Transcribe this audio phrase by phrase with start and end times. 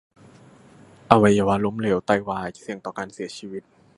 [1.11, 3.63] อวัยวะล้มเหลว ไตวาย เสี่ยงต่อการเสียชีวิต